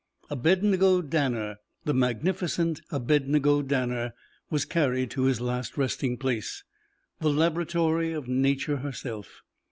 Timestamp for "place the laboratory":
6.17-8.11